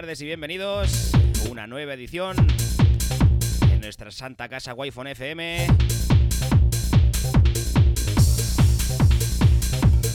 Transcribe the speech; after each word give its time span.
Tardes 0.00 0.20
y 0.20 0.26
bienvenidos 0.26 1.12
a 1.44 1.50
una 1.50 1.66
nueva 1.66 1.94
edición 1.94 2.36
en 3.62 3.80
nuestra 3.80 4.12
santa 4.12 4.48
casa 4.48 4.72
Wi-Fi 4.72 5.00
FM. 5.10 5.66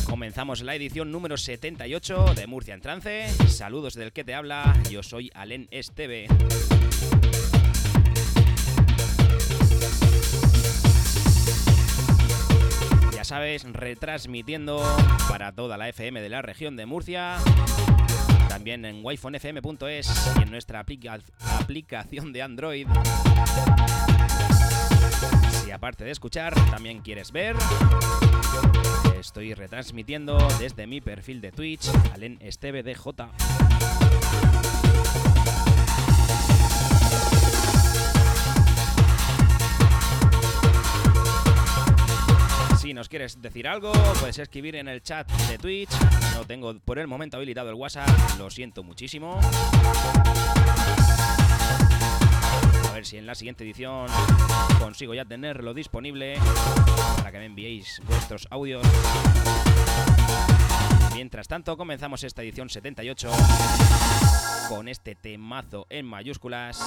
Comenzamos 0.05 0.61
la 0.61 0.75
edición 0.75 1.11
número 1.11 1.35
78 1.35 2.33
de 2.33 2.47
Murcia 2.47 2.75
en 2.75 2.79
Trance. 2.79 3.27
Saludos 3.49 3.95
del 3.95 4.13
que 4.13 4.23
te 4.23 4.33
habla, 4.33 4.73
yo 4.89 5.03
soy 5.03 5.29
Alen 5.33 5.67
Esteve. 5.69 6.27
Ya 13.13 13.25
sabes, 13.25 13.65
retransmitiendo 13.69 14.81
para 15.27 15.51
toda 15.51 15.75
la 15.75 15.89
FM 15.89 16.21
de 16.21 16.29
la 16.29 16.41
región 16.41 16.77
de 16.77 16.85
Murcia, 16.85 17.37
también 18.63 18.85
en 18.85 19.03
wifonfm.es 19.03 20.31
y 20.39 20.41
en 20.41 20.49
nuestra 20.49 20.79
aplica- 20.79 21.19
aplicación 21.59 22.31
de 22.31 22.41
Android. 22.43 22.87
Si 25.65 25.69
aparte 25.69 26.05
de 26.05 26.11
escuchar, 26.11 26.55
también 26.71 27.01
quieres 27.01 27.33
ver, 27.33 27.57
estoy 29.19 29.53
retransmitiendo 29.53 30.37
desde 30.59 30.87
mi 30.87 31.01
perfil 31.01 31.41
de 31.41 31.51
Twitch, 31.51 31.89
Alen 32.13 32.37
Esteve 32.39 32.83
DJ. 32.83 33.03
Si 42.83 42.93
nos 42.93 43.07
quieres 43.07 43.41
decir 43.41 43.65
algo, 43.65 43.93
puedes 44.19 44.37
escribir 44.39 44.75
en 44.75 44.89
el 44.89 45.01
chat 45.01 45.31
de 45.47 45.57
Twitch. 45.57 45.89
No 46.35 46.43
tengo 46.45 46.77
por 46.79 46.99
el 46.99 47.07
momento 47.07 47.37
habilitado 47.37 47.69
el 47.69 47.75
WhatsApp, 47.75 48.09
lo 48.37 48.49
siento 48.49 48.83
muchísimo. 48.83 49.39
A 52.89 52.91
ver 52.93 53.05
si 53.05 53.15
en 53.15 53.25
la 53.25 53.35
siguiente 53.35 53.63
edición 53.63 54.07
consigo 54.79 55.13
ya 55.13 55.23
tenerlo 55.23 55.73
disponible 55.73 56.35
para 57.15 57.31
que 57.31 57.37
me 57.37 57.45
enviéis 57.45 58.01
vuestros 58.05 58.49
audios. 58.51 58.85
Mientras 61.13 61.47
tanto, 61.47 61.77
comenzamos 61.77 62.25
esta 62.25 62.43
edición 62.43 62.69
78 62.69 63.31
con 64.67 64.89
este 64.89 65.15
temazo 65.15 65.87
en 65.89 66.05
mayúsculas 66.05 66.81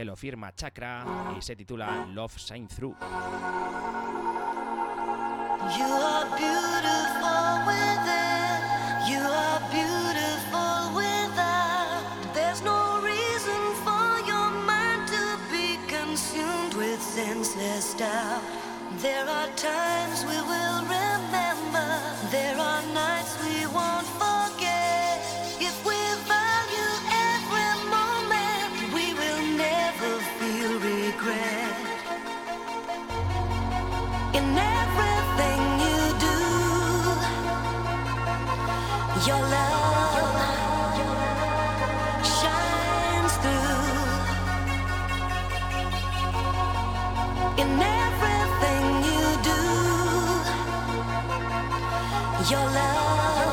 que 0.00 0.04
lo 0.06 0.16
firma 0.16 0.50
Chakra 0.54 1.04
y 1.36 1.42
se 1.42 1.54
titula 1.54 2.06
Love 2.14 2.38
Shine 2.38 2.66
Through. 2.66 2.96
You 5.76 5.90
are 6.08 6.24
beautiful 6.40 7.44
within. 7.68 8.60
You 9.12 9.20
are 9.20 9.60
beautiful 9.68 10.94
without. 10.96 12.32
There's 12.32 12.62
no 12.62 13.02
reason 13.02 13.60
for 13.84 14.26
your 14.26 14.50
mind 14.64 15.06
to 15.08 15.38
be 15.52 15.76
consumed 15.86 16.72
with 16.78 17.02
senseless 17.02 17.92
doubt. 17.92 18.40
There 19.02 19.28
are 19.28 19.48
times 19.48 20.24
we 20.24 20.40
will 20.48 20.69
your 52.50 52.58
love 52.64 53.49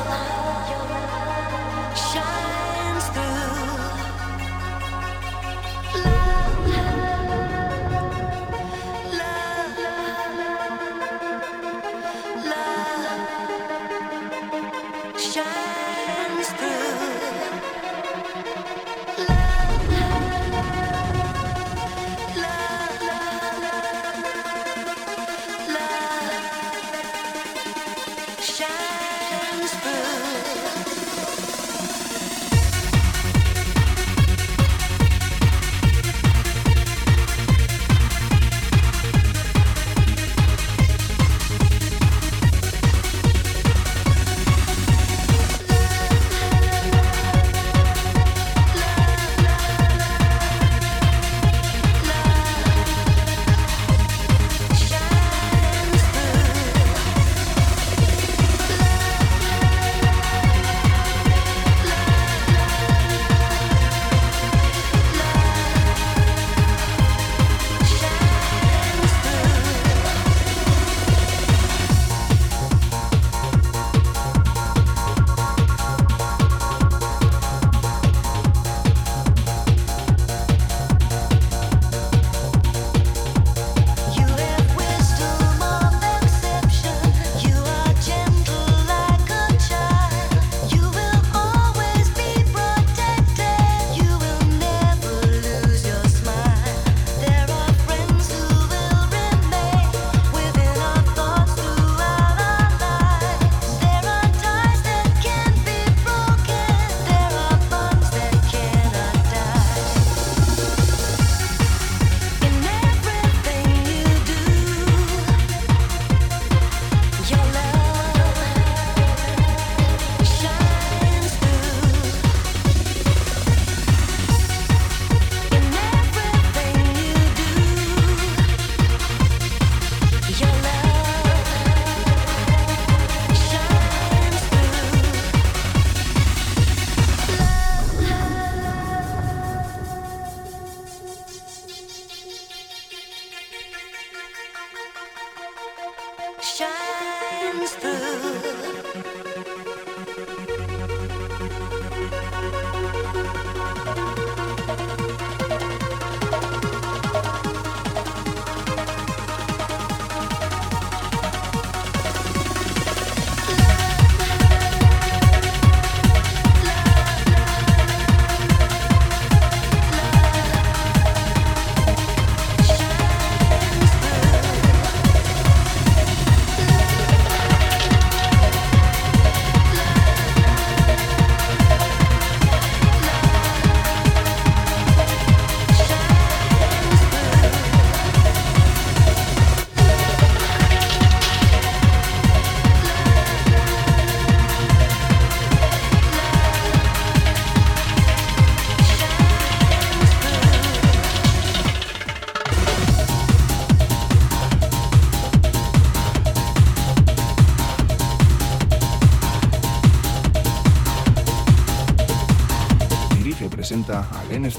presenta 213.58 214.06
a 214.12 214.22
Lenes 214.28 214.56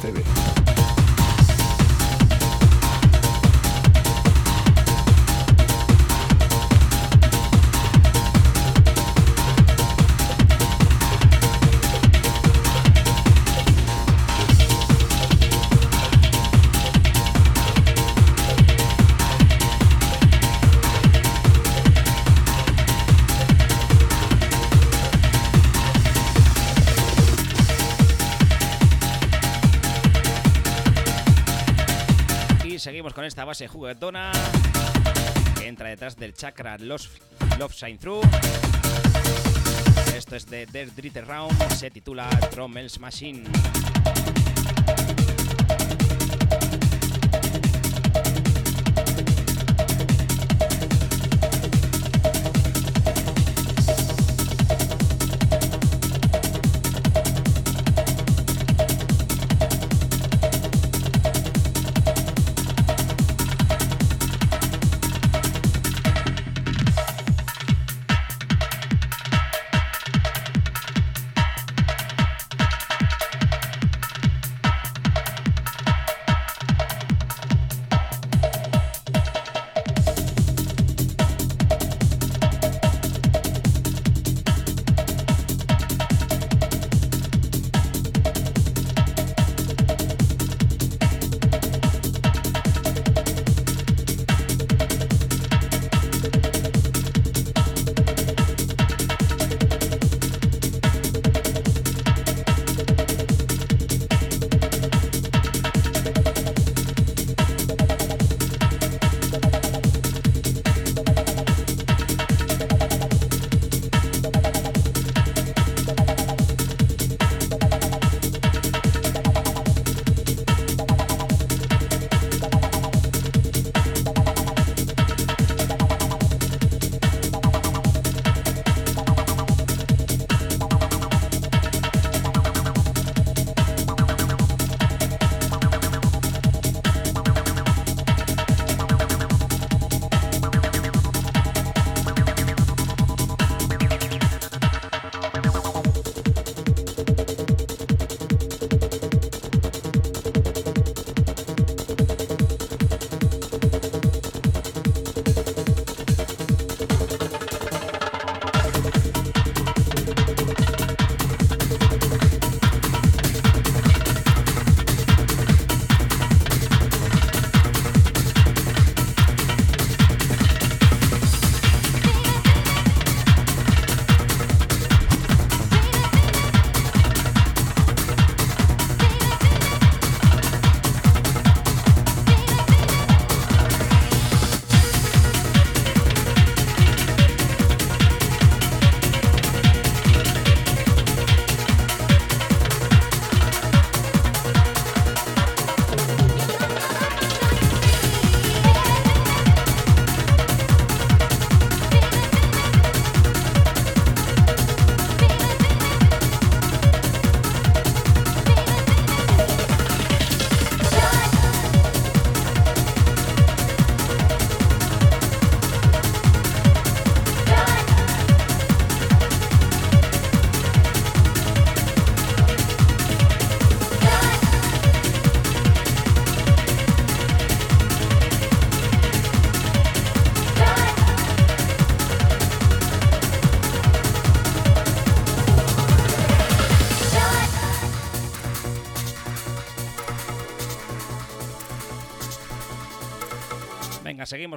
base 33.50 33.68
juguetona 33.68 34.32
que 35.58 35.68
entra 35.68 35.90
detrás 35.90 36.16
del 36.16 36.36
chakra 36.36 36.78
Love, 36.78 37.08
Love 37.58 37.74
Shine 37.74 37.98
Through. 37.98 38.22
Esto 40.16 40.36
es 40.36 40.46
de 40.46 40.68
Dead 40.68 40.90
Dritter 40.96 41.26
Round, 41.26 41.58
se 41.74 41.90
titula 41.90 42.30
Trommel's 42.52 43.00
Machine. 43.00 43.46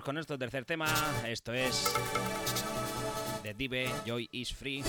Con 0.04 0.16
nuestro 0.16 0.37
tercer 0.37 0.64
tema. 0.64 0.87
Esto 1.26 1.52
es 1.52 1.94
de 3.42 3.54
Dive, 3.54 3.88
Joy 4.04 4.28
is 4.32 4.52
Free. 4.52 4.82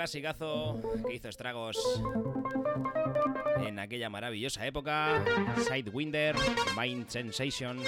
Clasicazo 0.00 0.80
que 1.06 1.16
hizo 1.16 1.28
estragos 1.28 1.76
en 3.58 3.78
aquella 3.78 4.08
maravillosa 4.08 4.64
época. 4.66 5.22
Sidewinder, 5.58 6.34
Mind 6.74 7.06
Sensation. 7.08 7.78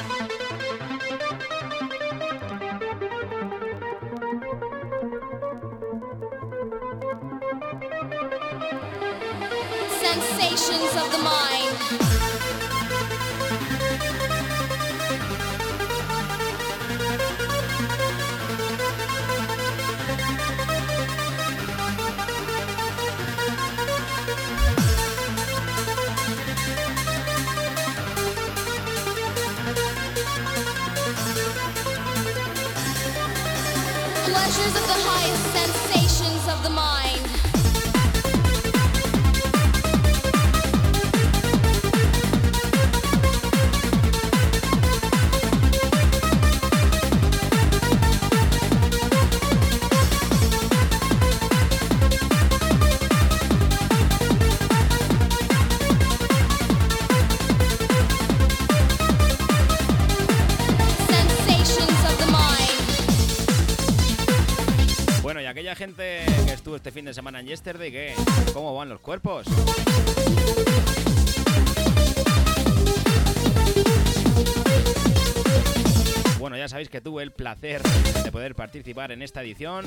Sensations 10.02 10.96
of 10.96 11.10
the 11.12 11.18
mind. 11.18 12.11
Este 66.92 66.98
fin 66.98 67.06
de 67.06 67.14
semana 67.14 67.40
en 67.40 67.46
Yesterday, 67.46 67.90
¿qué? 67.90 68.14
¿Cómo 68.52 68.74
van 68.74 68.90
los 68.90 69.00
cuerpos? 69.00 69.46
Bueno, 76.38 76.58
ya 76.58 76.68
sabéis 76.68 76.90
que 76.90 77.00
tuve 77.00 77.22
el 77.22 77.30
placer 77.30 77.82
de 77.82 78.30
poder 78.30 78.54
participar 78.54 79.10
en 79.10 79.22
esta 79.22 79.40
edición, 79.40 79.86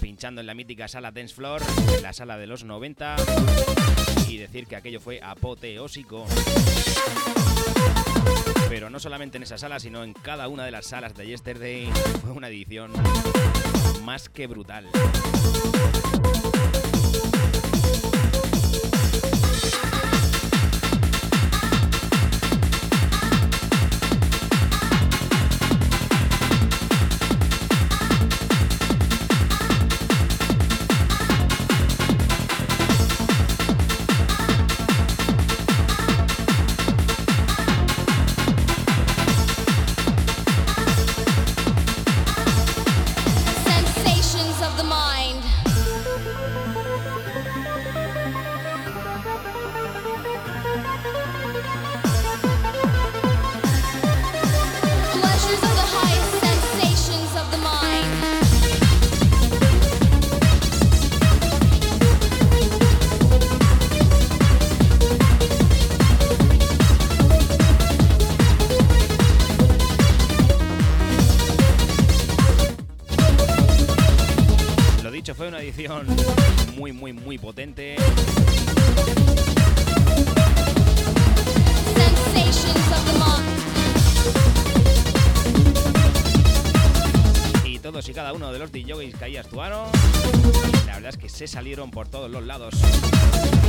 pinchando 0.00 0.40
en 0.40 0.46
la 0.46 0.54
mítica 0.54 0.86
sala 0.86 1.10
Dance 1.10 1.34
Floor, 1.34 1.60
en 1.96 2.02
la 2.02 2.12
sala 2.12 2.38
de 2.38 2.46
los 2.46 2.62
90, 2.62 3.16
y 4.28 4.36
decir 4.36 4.68
que 4.68 4.76
aquello 4.76 5.00
fue 5.00 5.20
apoteósico. 5.20 6.26
Pero 8.68 8.88
no 8.88 9.00
solamente 9.00 9.38
en 9.38 9.42
esa 9.42 9.58
sala, 9.58 9.80
sino 9.80 10.04
en 10.04 10.12
cada 10.12 10.46
una 10.46 10.64
de 10.64 10.70
las 10.70 10.86
salas 10.86 11.16
de 11.16 11.26
Yesterday, 11.26 11.90
fue 12.22 12.30
una 12.30 12.46
edición 12.46 12.92
más 14.04 14.28
que 14.28 14.46
brutal. 14.46 14.88
Salieron 91.46 91.90
por 91.90 92.08
todos 92.08 92.30
los 92.30 92.44
lados. 92.44 92.74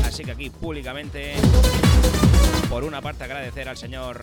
Así 0.06 0.24
que 0.24 0.32
aquí 0.32 0.50
públicamente, 0.50 1.36
por 2.70 2.84
una 2.84 3.02
parte 3.02 3.24
agradecer 3.24 3.70
al 3.70 3.78
señor 3.78 4.22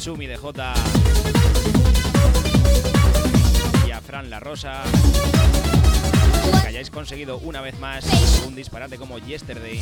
Chumi 0.00 0.26
DJ 0.26 0.38
y 3.86 3.90
a 3.90 4.00
Fran 4.00 4.30
La 4.30 4.40
Rosa 4.40 4.82
que 6.62 6.68
hayáis 6.68 6.90
conseguido 6.90 7.38
una 7.38 7.60
vez 7.60 7.78
más 7.78 8.04
un 8.46 8.54
disparate 8.54 8.96
como 8.96 9.18
Yesterday. 9.18 9.80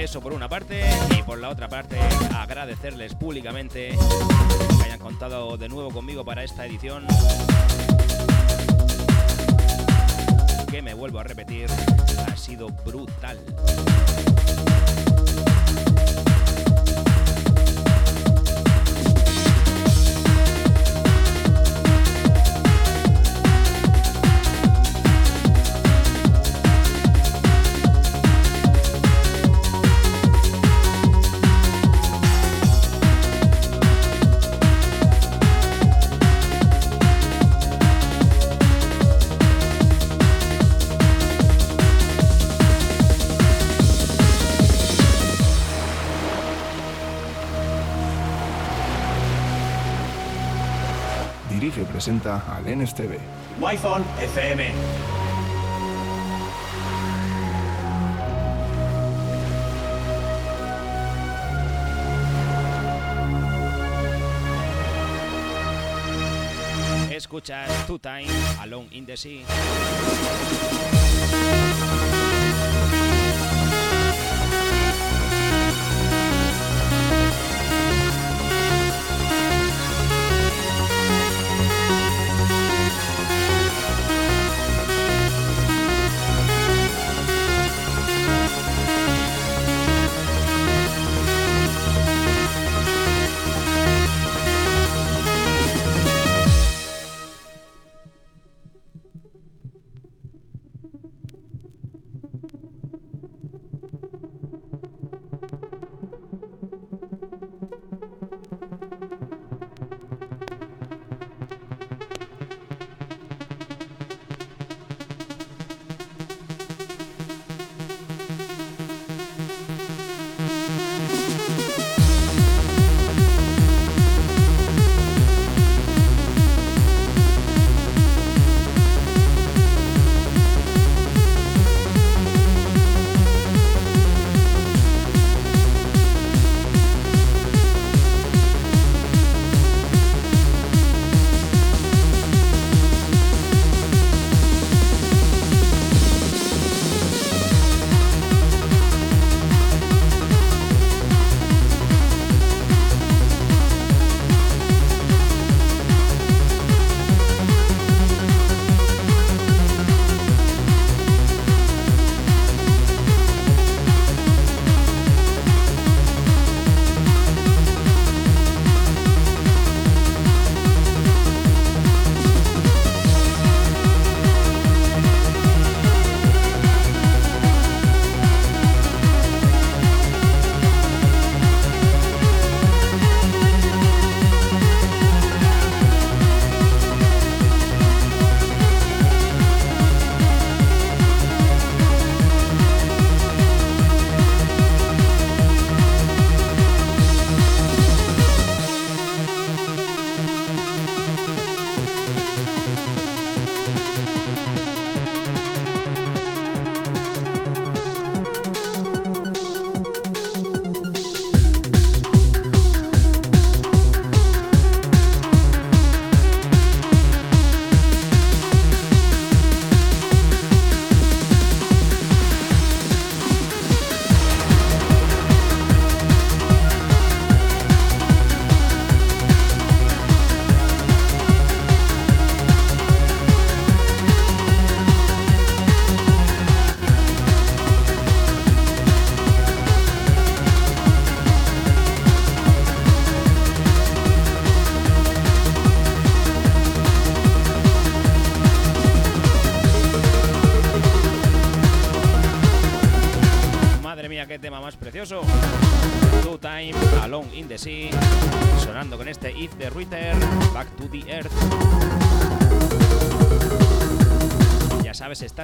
Eso 0.00 0.22
por 0.22 0.32
una 0.32 0.48
parte 0.48 0.82
y 1.18 1.22
por 1.22 1.38
la 1.38 1.50
otra 1.50 1.68
parte 1.68 2.00
agradecerles 2.34 3.14
públicamente 3.14 3.90
que 3.90 4.84
hayan 4.84 4.98
contado 4.98 5.58
de 5.58 5.68
nuevo 5.68 5.90
conmigo 5.90 6.24
para 6.24 6.42
esta 6.42 6.64
edición. 6.64 7.06
Que 10.70 10.80
me 10.80 10.94
vuelvo 10.94 11.18
a 11.18 11.24
repetir, 11.24 11.68
ha 12.26 12.34
sido 12.34 12.68
brutal. 12.70 13.38
Presenta 52.20 52.44
al 52.54 52.64
NSTV. 52.64 53.18
Wi-Fi 53.60 54.02
FM. 54.24 54.72
Escuchas 67.10 67.86
Two 67.86 67.98
Time 67.98 68.26
Alone 68.60 68.88
in 68.92 69.06
the 69.06 69.16
Sea. 69.16 69.44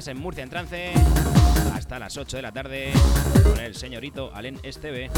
En 0.09 0.19
Murcia 0.19 0.43
en 0.43 0.51
trance 0.51 0.93
hasta 1.75 1.99
las 1.99 2.17
8 2.17 2.37
de 2.37 2.43
la 2.43 2.53
tarde 2.53 2.93
con 3.43 3.59
el 3.59 3.75
señorito 3.75 4.31
Alen 4.35 4.59
Esteve. 4.63 5.11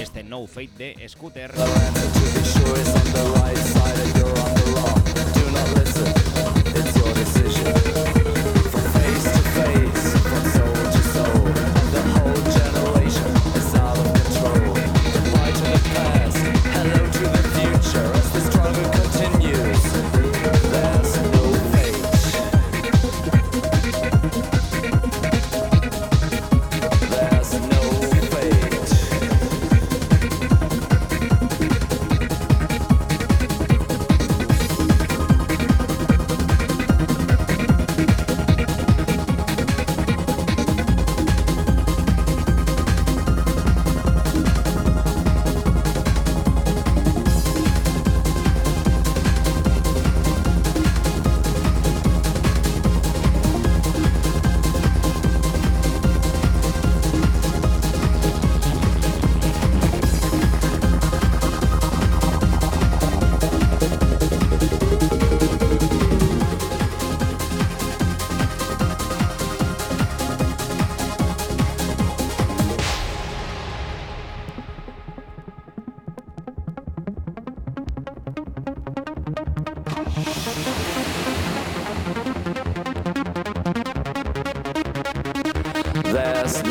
Este 0.00 0.24
No 0.24 0.46
Fate 0.46 0.96
de 0.96 1.08
Scooter. 1.10 1.52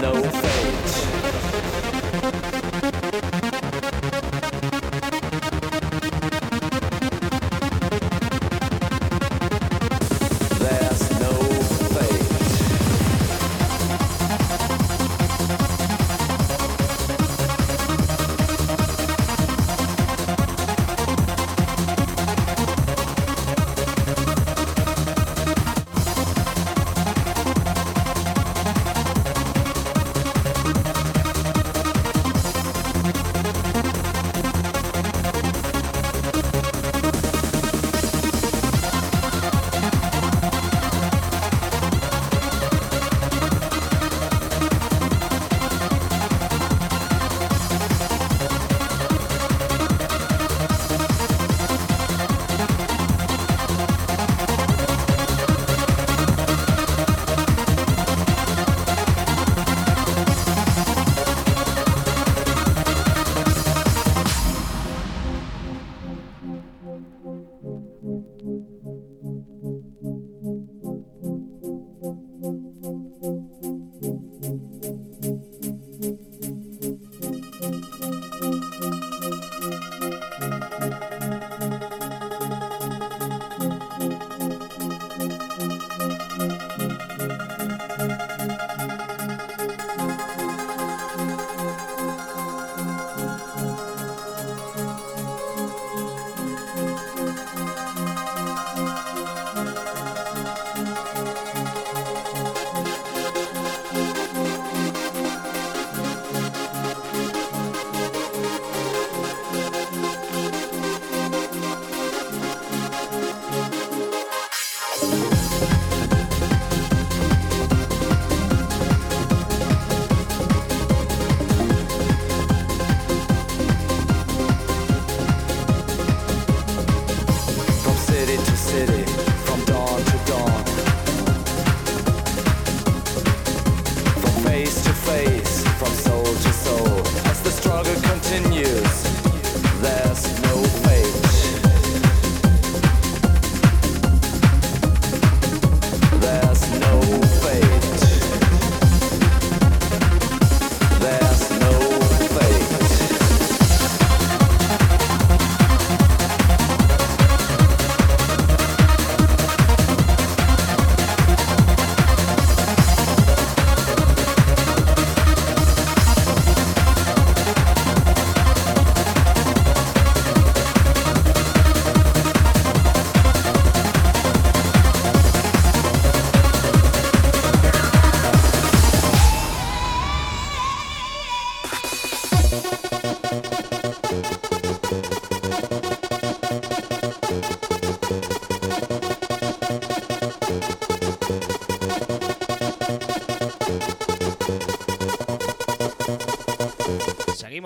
know. 0.04 0.43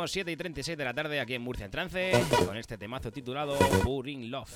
Seguimos 0.07 0.11
7 0.11 0.31
y 0.31 0.37
36 0.37 0.77
de 0.77 0.85
la 0.85 0.93
tarde 0.93 1.19
aquí 1.19 1.33
en 1.33 1.41
Murcia 1.41 1.65
en 1.65 1.71
Trance 1.71 2.11
con 2.45 2.55
este 2.55 2.77
temazo 2.77 3.11
titulado 3.11 3.57
Puring 3.83 4.31
Love. 4.31 4.49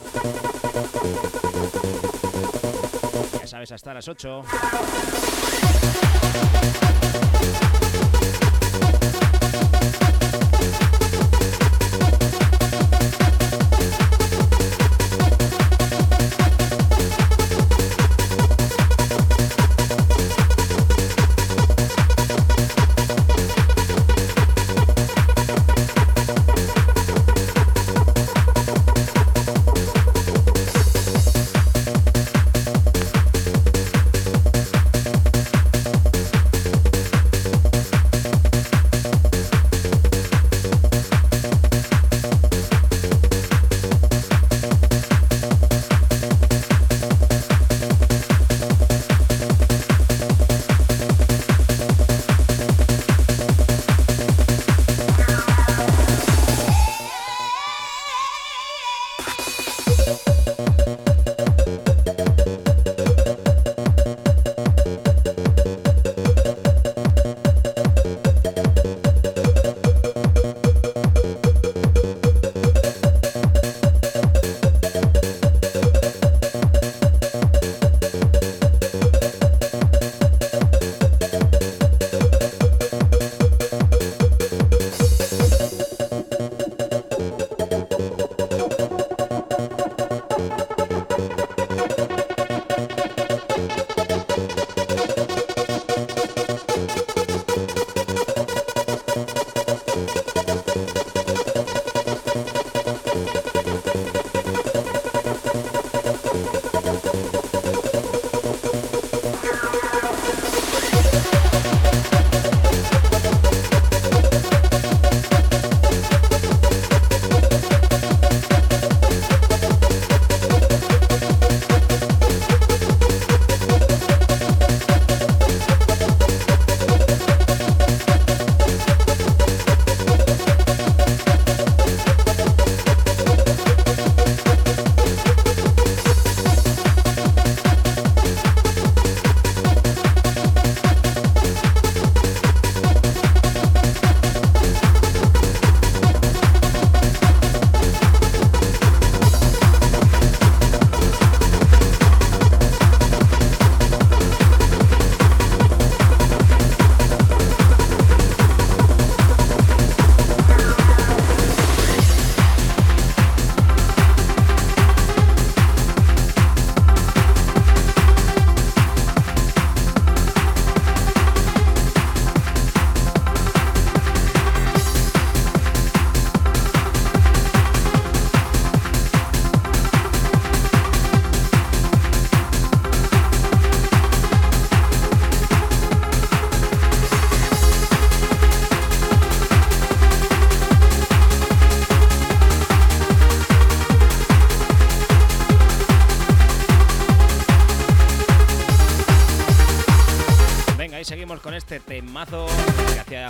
Ya 3.40 3.48
sabes, 3.48 3.72
hasta 3.72 3.94
las 3.94 4.08
8. 4.08 4.44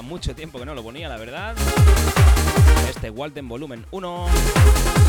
mucho 0.01 0.35
tiempo 0.35 0.59
que 0.59 0.65
no 0.65 0.75
lo 0.75 0.83
ponía, 0.83 1.07
la 1.09 1.17
verdad. 1.17 1.55
Este 2.89 3.09
Walden 3.09 3.47
Volumen 3.47 3.85
1 3.91 4.27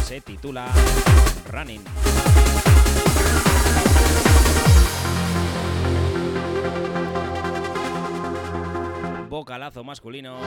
se 0.04 0.20
titula 0.20 0.68
Running. 1.50 1.82
bocalazo 9.28 9.82
masculino, 9.82 10.38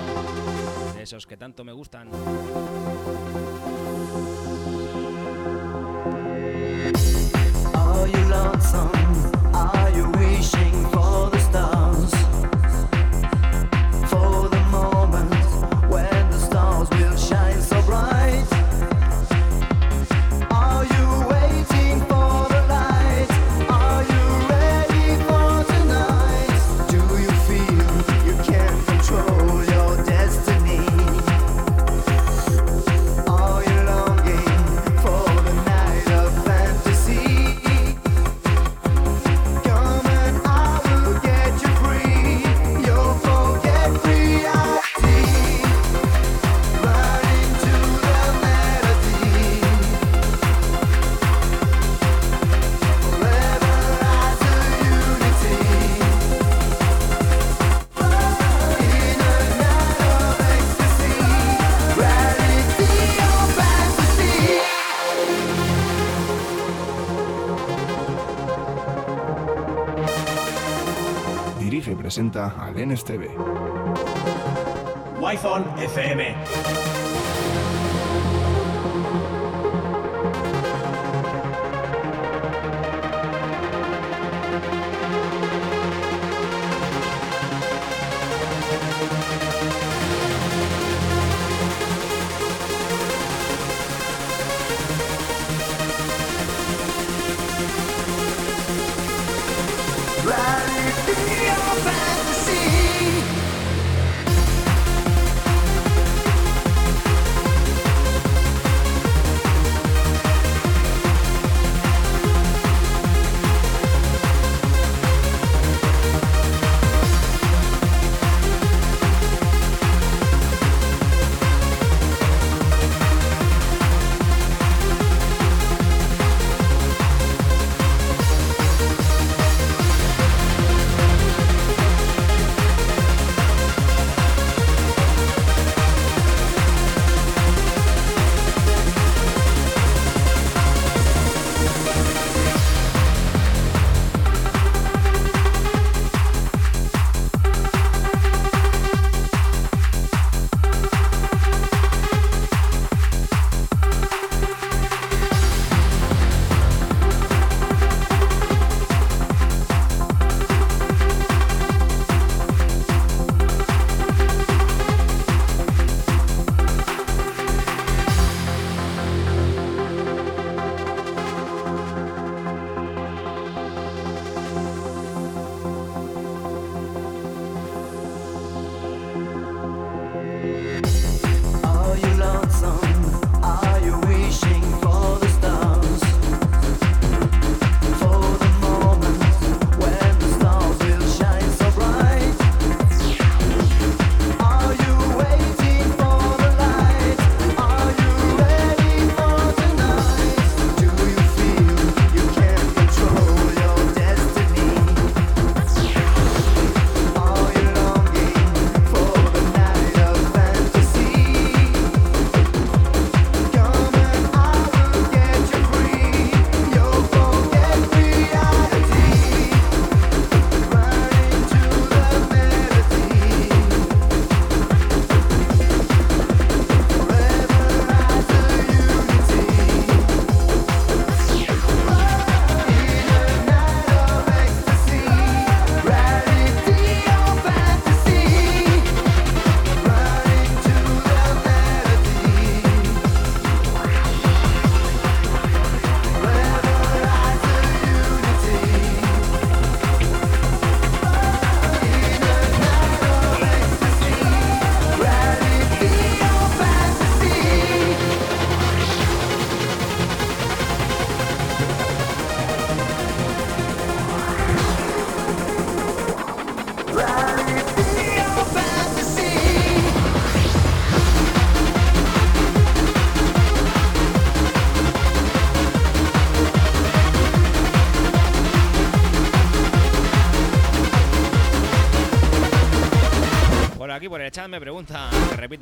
esos 0.98 1.26
que 1.28 1.36
tanto 1.36 1.66
me 1.66 1.74
gustan. 1.74 2.08
presenta 72.36 72.54
al 72.58 72.76
NSTV. 72.76 73.30
Wi-Fi 75.20 75.86
FM. 75.88 77.05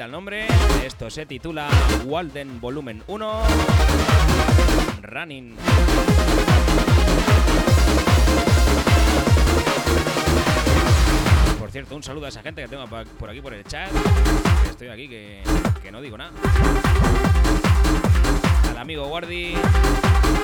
El 0.02 0.12
nombre. 0.12 0.48
Esto 0.84 1.10
se 1.10 1.26
titula 1.28 1.70
Walden 2.06 2.60
Volumen 2.60 3.04
1 3.06 3.44
Running. 5.04 5.56
Por 11.60 11.70
cierto, 11.70 11.96
un 11.96 12.02
saludo 12.02 12.26
a 12.26 12.30
esa 12.30 12.42
gente 12.42 12.64
que 12.64 12.68
tengo 12.68 12.88
por 12.88 13.30
aquí 13.30 13.42
por 13.42 13.54
el 13.54 13.64
chat. 13.66 13.90
Estoy 14.68 14.88
aquí 14.88 15.08
que, 15.08 15.44
que 15.84 15.92
no 15.92 16.02
digo 16.02 16.18
nada. 16.18 16.32
Al 18.72 18.78
amigo 18.80 19.06
Guardi, 19.06 19.54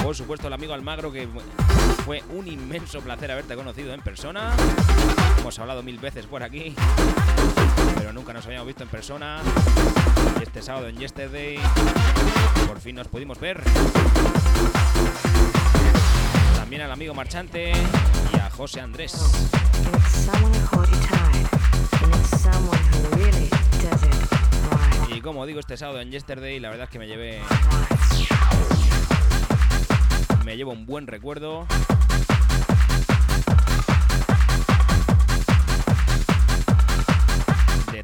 por 0.04 0.16
supuesto 0.16 0.47
el 0.47 0.54
amigo 0.54 0.76
Almagro, 0.76 1.12
que 1.12 1.28
fue 2.06 2.22
un 2.30 2.47
inmenso 2.47 3.02
placer 3.02 3.32
haberte 3.32 3.56
conocido 3.56 3.93
en 3.93 4.02
persona. 4.02 4.54
Hemos 5.39 5.58
hablado 5.58 5.82
mil 5.82 5.97
veces 5.97 6.28
por 6.28 6.43
aquí, 6.43 6.76
pero 8.10 8.22
nunca 8.22 8.34
nos 8.34 8.43
habíamos 8.47 8.66
visto 8.66 8.82
en 8.82 8.89
persona. 8.89 9.39
Y 10.39 10.43
este 10.43 10.64
sábado 10.64 10.88
en 10.88 10.97
Yesterday, 10.97 11.60
por 12.68 12.80
fin 12.80 12.95
nos 12.95 13.07
pudimos 13.07 13.39
ver. 13.39 13.62
También 16.55 16.82
al 16.82 16.91
amigo 16.91 17.14
Marchante 17.14 17.72
y 18.34 18.38
a 18.39 18.49
José 18.49 18.82
Andrés. 18.82 19.14
Right. 24.72 25.16
Y 25.16 25.22
como 25.22 25.45
digo, 25.45 25.60
este 25.60 25.78
sábado 25.78 26.01
en 26.01 26.10
Yesterday, 26.10 26.60
la 26.60 26.72
verdad 26.72 26.86
es 26.86 26.89
que 26.89 26.97
me 26.97 27.05
llevé. 27.05 27.43
Me 30.43 30.57
llevo 30.57 30.72
un 30.72 30.88
buen 30.88 31.05
recuerdo. 31.05 31.68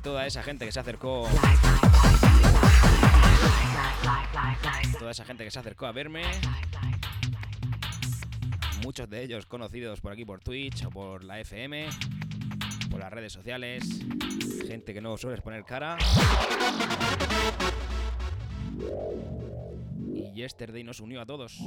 Toda 0.06 0.28
esa 0.28 0.44
gente 0.44 0.66
que 0.68 0.72
se 0.72 0.80
acercó. 0.80 1.28
Toda 5.00 5.10
esa 5.10 5.26
gente 5.26 5.44
que 5.44 5.50
se 5.50 5.58
acercó 5.58 5.88
a 5.88 5.92
verme. 5.92 6.22
Muchos 8.84 9.10
de 9.10 9.24
ellos 9.24 9.48
conocidos 9.48 10.00
por 10.02 10.12
aquí 10.12 10.24
por 10.24 10.42
Twitch 10.42 10.86
o 10.86 10.92
por 10.92 11.24
la 11.24 11.40
FM. 11.40 11.88
Por 12.92 13.00
las 13.00 13.12
redes 13.12 13.34
sociales. 13.34 13.84
Gente 14.68 14.94
que 14.94 15.02
no 15.02 15.18
sueles 15.18 15.42
poner 15.42 15.66
cara. 15.66 15.98
Y 20.14 20.32
Yesterday 20.34 20.84
nos 20.84 21.00
unió 21.00 21.22
a 21.22 21.26
todos. 21.26 21.60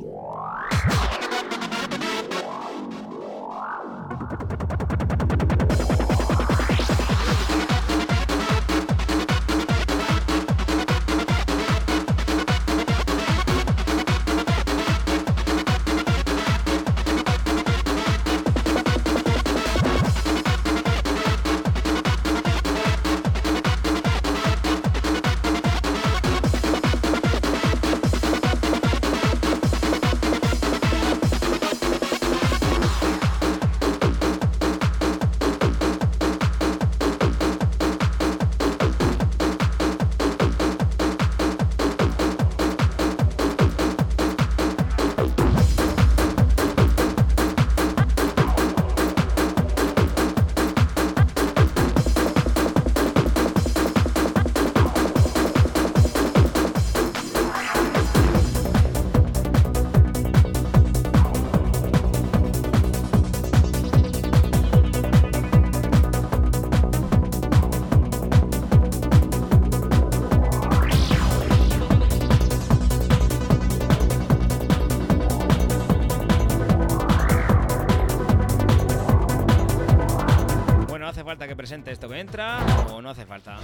Presente 81.69 81.93
esto 81.93 82.09
que 82.09 82.19
entra 82.19 82.65
o 82.95 83.03
no 83.03 83.11
hace 83.11 83.27
falta? 83.27 83.59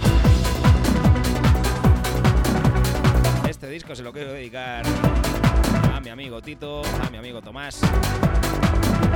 Este 3.49 3.67
disco 3.67 3.95
se 3.95 4.03
lo 4.03 4.13
quiero 4.13 4.31
dedicar 4.31 4.85
a 5.91 5.99
mi 6.01 6.11
amigo 6.11 6.39
Tito, 6.39 6.83
a 7.03 7.09
mi 7.09 7.17
amigo 7.17 7.41
Tomás, 7.41 7.81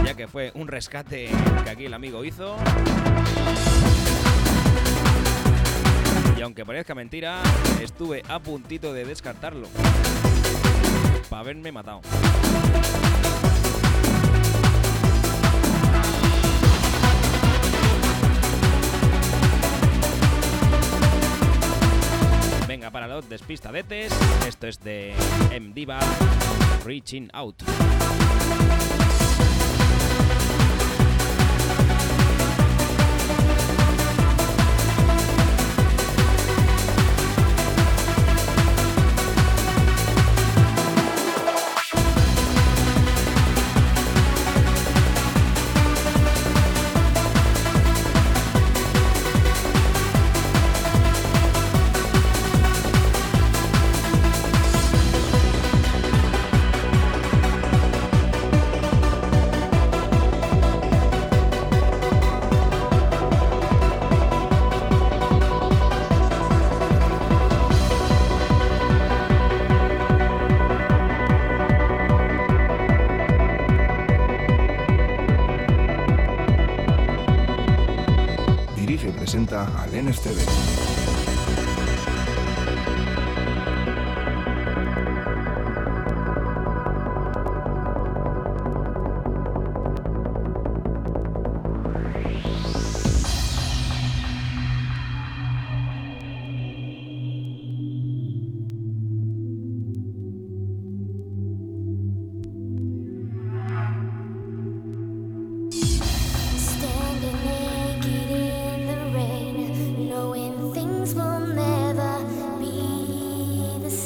ya 0.04 0.16
que 0.16 0.28
fue 0.28 0.52
un 0.56 0.68
rescate 0.68 1.30
que 1.64 1.70
aquí 1.70 1.86
el 1.86 1.94
amigo 1.94 2.26
hizo. 2.26 2.58
Y 6.36 6.42
aunque 6.42 6.66
parezca 6.66 6.96
mentira, 6.96 7.44
estuve 7.80 8.24
a 8.28 8.40
puntito 8.40 8.92
de 8.92 9.06
descartarlo. 9.06 9.68
Para 11.30 11.42
haberme 11.42 11.72
matado. 11.72 12.02
Venga, 22.80 22.92
para 22.92 23.10
los 23.10 23.28
despistadetes, 23.28 24.14
esto 24.48 24.68
es 24.68 24.80
de 24.82 25.14
M 25.52 25.74
Diva 25.74 26.00
Reaching 26.86 27.30
Out. 27.34 27.64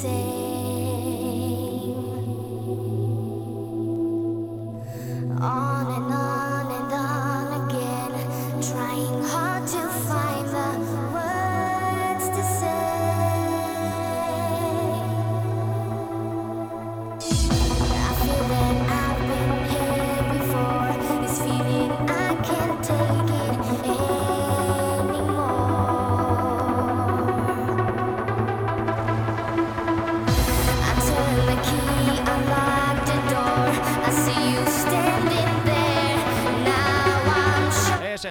say. 0.04 0.33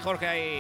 Jorge 0.04 0.28
ahí. 0.28 0.53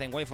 En 0.00 0.10
wi 0.10 0.24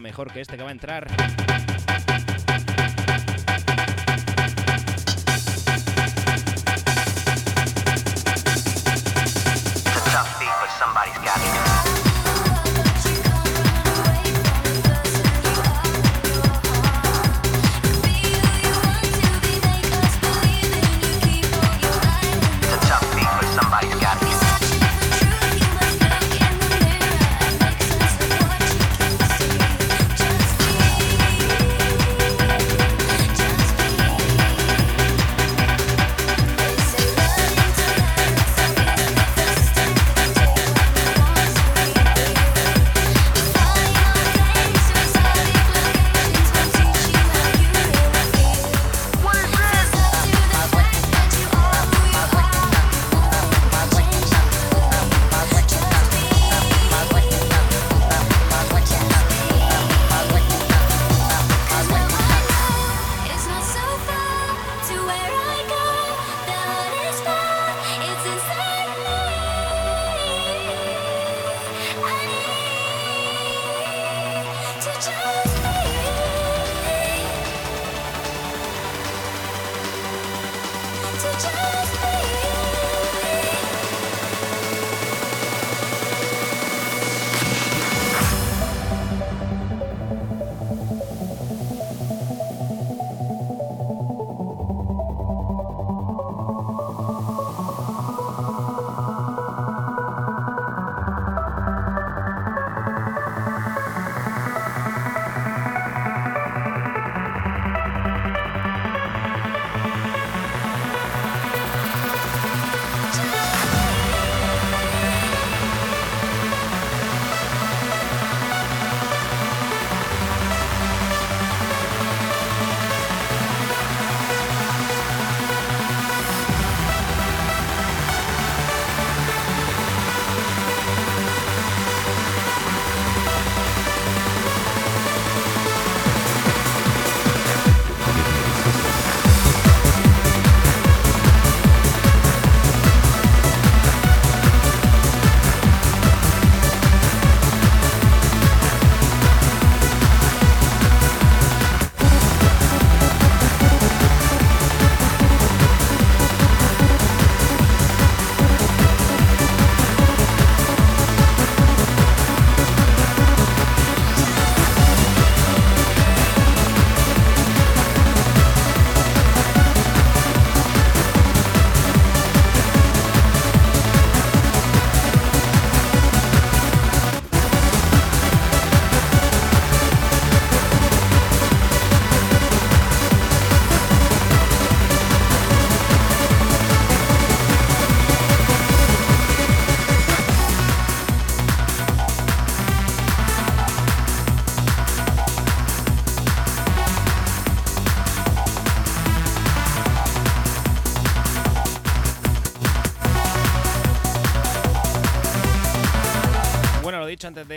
mejor 0.00 0.32
que 0.32 0.40
este 0.40 0.56
que 0.56 0.62
va 0.62 0.70
a 0.70 0.72
entrar. 0.72 1.06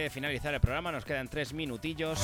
Finalizar 0.09 0.53
el 0.53 0.59
programa, 0.59 0.91
nos 0.91 1.05
quedan 1.05 1.27
tres 1.27 1.53
minutillos. 1.53 2.19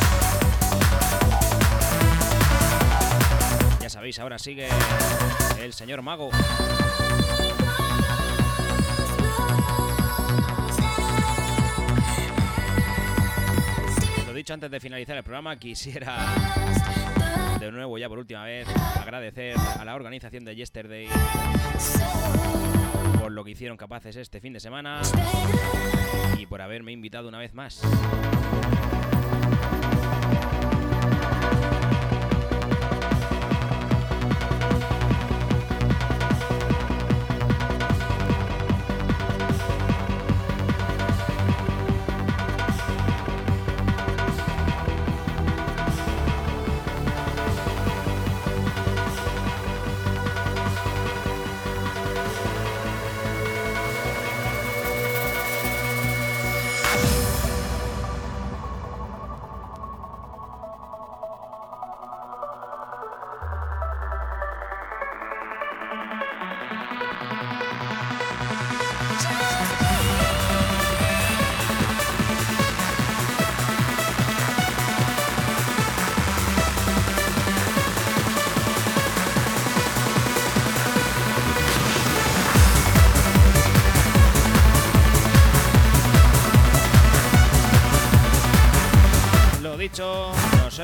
Ya 3.80 3.90
sabéis, 3.90 4.20
ahora 4.20 4.40
sigue 4.40 4.68
el 5.62 5.74
señor 5.74 6.02
Mago. 6.02 6.30
Lo 14.26 14.34
dicho 14.34 14.54
antes 14.54 14.72
de 14.72 14.80
finalizar 14.80 15.18
el 15.18 15.24
programa, 15.24 15.58
quisiera 15.58 16.34
de 17.60 17.72
nuevo, 17.72 17.98
ya 17.98 18.10
por 18.10 18.20
última 18.20 18.44
vez, 18.44 18.68
agradecer 19.00 19.56
a 19.80 19.86
la 19.86 19.96
organización 19.96 20.44
de 20.44 20.56
Yesterday 20.56 21.08
por 23.26 23.32
lo 23.32 23.44
que 23.44 23.50
hicieron 23.50 23.76
capaces 23.76 24.18
este 24.18 24.40
fin 24.40 24.54
de 24.54 24.60
semana 24.60 25.02
y 26.38 26.46
por 26.46 26.62
haberme 26.62 26.92
invitado 26.92 27.28
una 27.28 27.40
vez 27.40 27.56
más. 27.56 27.82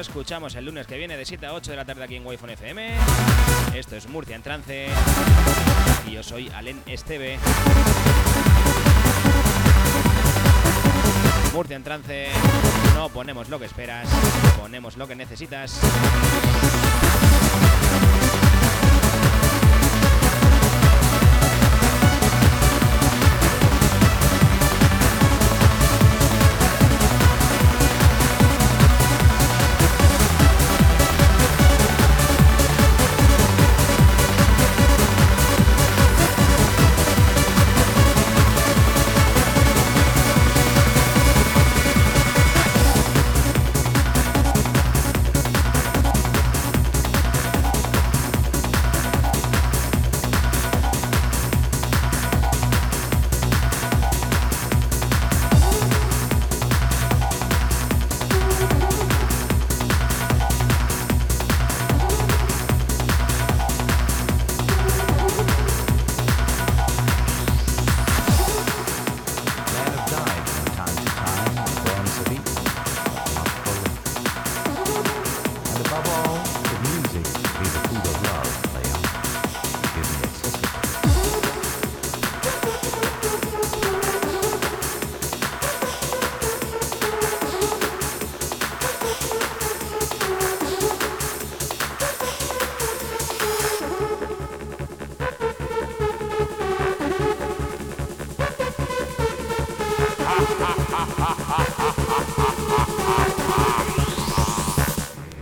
Escuchamos 0.01 0.55
el 0.55 0.65
lunes 0.65 0.87
que 0.87 0.97
viene 0.97 1.15
de 1.15 1.25
7 1.25 1.45
a 1.45 1.53
8 1.53 1.71
de 1.71 1.77
la 1.77 1.85
tarde 1.85 2.03
aquí 2.03 2.15
en 2.15 2.25
Wi-Fi 2.25 2.53
FM. 2.53 2.97
Esto 3.75 3.95
es 3.95 4.09
Murcia 4.09 4.35
en 4.35 4.41
trance 4.41 4.87
y 6.07 6.11
yo 6.11 6.23
soy 6.23 6.49
Alen 6.49 6.81
Esteve. 6.87 7.37
Murcia 11.53 11.75
en 11.75 11.83
trance, 11.83 12.29
no 12.95 13.09
ponemos 13.09 13.49
lo 13.49 13.59
que 13.59 13.65
esperas, 13.65 14.09
ponemos 14.57 14.97
lo 14.97 15.07
que 15.07 15.15
necesitas. 15.15 15.79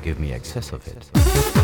Give 0.10 0.20
me 0.20 0.34
excess 0.34 0.74
of 0.74 0.88
it. 0.88 1.59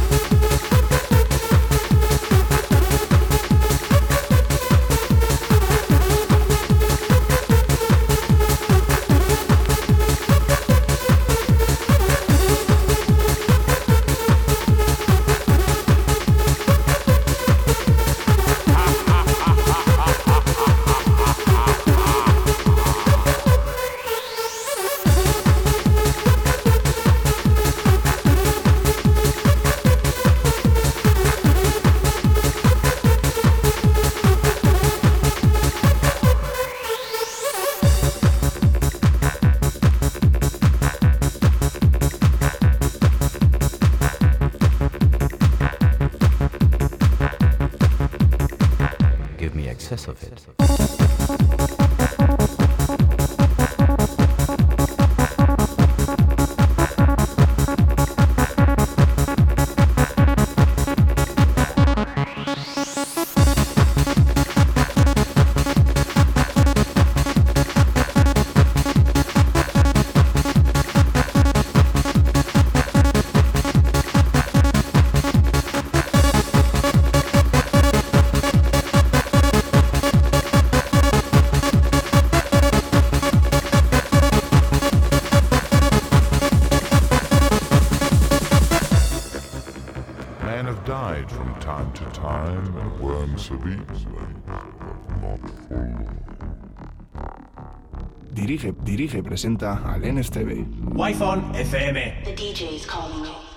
Dirige, 98.45 98.73
dirige 98.83 99.23
presenta 99.23 99.81
al 99.85 100.13
NSTV. 100.13 100.65
Wi-Fi 100.93 101.63
FM. 101.63 102.23
The 102.23 102.33
DJ 102.33 102.75
is 102.75 102.85
calling 102.85 103.25
you. 103.25 103.54